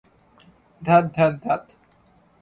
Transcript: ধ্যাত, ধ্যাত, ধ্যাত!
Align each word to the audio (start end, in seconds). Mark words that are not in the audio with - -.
ধ্যাত, 0.81 1.05
ধ্যাত, 1.15 1.33
ধ্যাত! 1.43 1.63